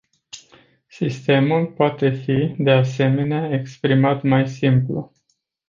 Sistemul 0.89 1.65
poate 1.65 2.09
fi, 2.09 2.55
de 2.57 2.71
asemenea, 2.71 3.49
exprimat 3.59 4.21
mai 4.21 4.47
simplu. 4.47 5.11